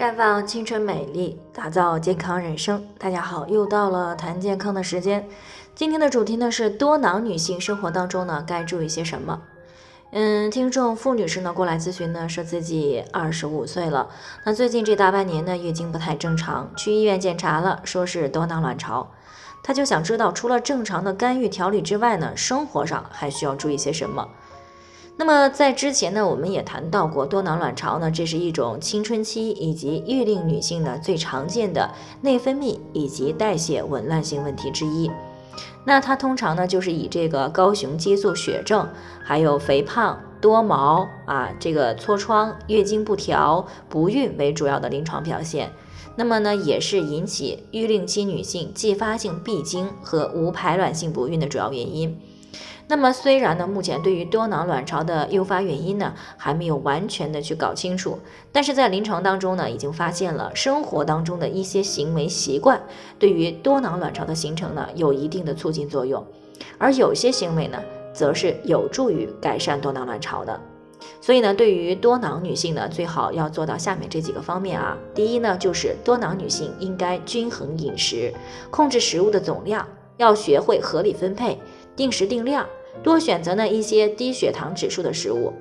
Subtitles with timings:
[0.00, 2.82] 绽放青春美丽，打造健康人生。
[2.96, 5.28] 大家好，又到了谈健康的时间。
[5.74, 9.42] 今天的主题呢是多囊女性生活当中呢该注意些什么？
[10.12, 14.08] 嗯，听众付女士呢过来咨询呢，说自己二十五岁了，
[14.46, 19.06] 那最近这大半年呢月经不太正常，去医院检查了，说是多囊卵巢。
[19.62, 24.26] 她就想知道，除了正常的干预调理之外呢，生活上还需要注意些什么？
[25.16, 31.90] 那么在之前呢，我们也谈到过多囊卵巢呢，这是一种青春期以及育龄女性呢最常见的
[32.22, 35.10] 内分泌以及代谢紊乱性问题之一。
[35.84, 38.88] 那它通常呢就是以这个高雄激素血症、
[39.22, 45.70] 还有肥胖、多毛啊、这个痤疮、月经不调、不孕为主要的临床表现。
[46.16, 52.18] 那么呢，也是引起育龄期女性继发性闭经和无排卵性不孕的主要原因。
[52.88, 58.18] 那么虽然呢，目前对于多囊卵巢的诱发原因呢，还没有完全的去搞清楚，
[58.50, 62.82] 但是在临床当中呢，已经发现了生活当中的一些行为习惯
[63.18, 66.26] 对于多囊卵巢的形成呢，有一定的促进作用，
[66.78, 67.78] 而有些行为呢，
[68.12, 70.60] 则是有助于改善多囊卵巢的。
[71.20, 74.98] 所以呢，对于多囊女性呢，最好要做到下面这几个方面啊。
[75.14, 78.34] 第一呢，就是多囊女性应该均衡饮食，
[78.70, 81.58] 控制食物的总量，要学会合理分配，
[81.96, 82.66] 定时定量。
[83.02, 85.52] 多选择呢一些低血糖指数的食物，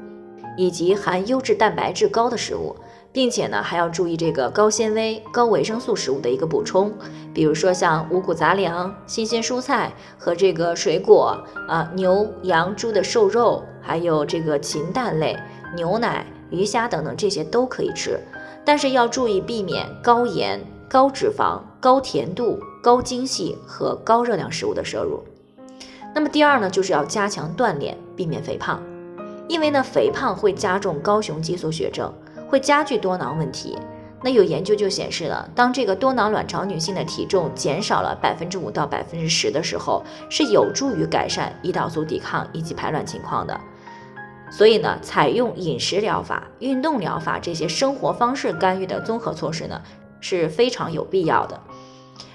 [0.58, 2.76] 以及含优质蛋白质高的食物，
[3.14, 6.92] 并且呢还要注意这个高纤维、高维生素食物的一个补充，
[7.34, 15.38] 比如说像五谷杂粮、新鲜蔬菜和这个水果啊，牛、羊、猪的瘦肉，还有这个禽蛋类、
[15.76, 18.20] 牛奶、鱼虾等等这些都可以吃，
[18.66, 25.24] 但是要注意避免高盐、高脂肪、高甜度、高精细和高热量食物的摄入。
[26.14, 28.82] 那么第二呢，就是要加强锻炼，避免肥胖，
[29.48, 32.12] 因为呢，肥胖会加重高雄激素血症，
[32.48, 33.78] 会加剧多囊问题。
[34.22, 43.58] 那有研究就显示了，当这个多囊卵巢女性的体重减少了百分之五到百分之十的时候，是有助于改善胰岛素抵抗以及排卵情况的。
[44.52, 49.82] 所以呢，采用饮食疗法、运动疗法这些生活方式干预的综合措施呢，
[50.20, 51.58] 是非常有必要的。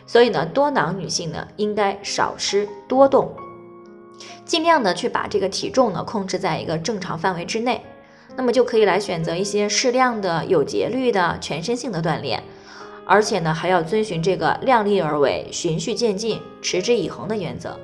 [0.07, 3.31] 所以呢，多囊女性呢，应该少吃多动。
[4.45, 7.83] 尽量的去把这个体重呢控制在一个正常范围之内，
[8.37, 12.43] 那么就可以来选择一些适量的有节律的全身性的锻炼，
[13.07, 17.79] 而且呢还要遵循这个量力而为、循序渐进、持之以恒的原则。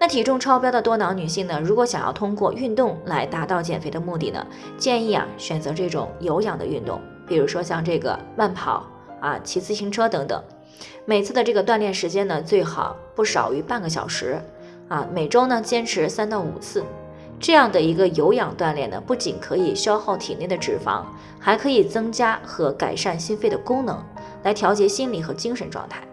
[0.00, 4.44] 那体重超标的多囊女性呢，如果想要通过运动来达到减肥的目的呢，
[4.76, 8.84] 建议啊选择这种有氧的运动，比如说像这个慢跑
[9.20, 10.42] 啊、骑自行车等等，
[11.06, 14.42] 每次的这个锻炼时间呢最好不少于半个小时。
[14.94, 16.84] 啊，每周呢坚持三到五次，
[17.40, 21.02] 这样的一个有氧锻炼呢，不仅可以消耗体内的脂肪，
[21.40, 24.00] 还可以增加和改善心肺的功能，
[24.44, 26.04] 来调节心理和精神状态。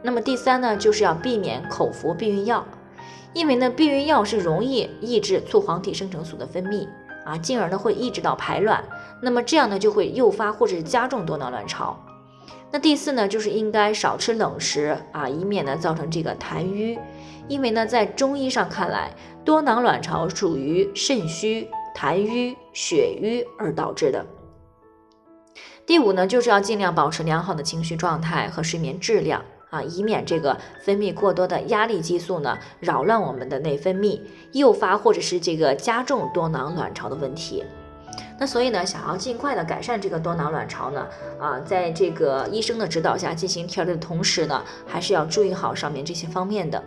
[0.00, 2.64] 那么第三呢，就是要避免口服避孕药，
[3.32, 6.86] 因为呢，避孕药是容易抑制促黄体生成素的分泌
[7.26, 8.80] 啊，进而呢会抑制到排卵，
[9.20, 11.98] 那么这样呢就会诱发或者是加重多囊卵巢。
[12.70, 16.98] 那第四呢，就是应该少吃冷食啊，以免呢造成这个痰瘀。
[17.48, 19.10] 因为呢，在中医上看来，
[19.42, 24.26] 多囊卵巢属于肾虚、痰瘀、血瘀而导致的。
[25.86, 34.20] 第五呢，就是要尽量保持良好的情绪状态和睡眠质量啊，以免这个分泌过多的压力激素呢扰乱我们的内分泌，
[34.52, 37.64] 诱发或者是这个加重多囊卵巢的问题。
[38.38, 41.06] 那所以呢，想要尽快的改善这个多囊卵巢呢，
[41.40, 46.82] 啊，在这个医生的指导下进行调理的同时呢，还是要注意好上面这些方面的。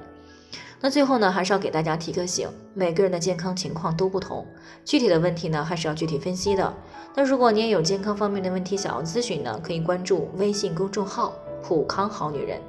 [0.80, 4.48] 那最后呢，还是要给大家提个醒，每个人的健康情况都不同，
[4.86, 6.74] 具体的问题呢，还是要具体分析的。
[7.14, 12.60] 那如果你也有健康方面的问题想要咨询呢，可以关注微信公众号“普康好女人”，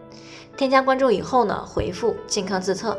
[0.59, 2.99] 添加关注以后呢，回复“健康自测”